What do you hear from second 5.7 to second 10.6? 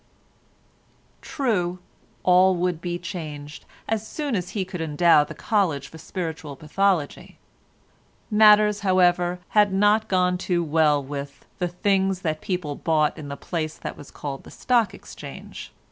for Spiritual Pathology; matters, however, had not gone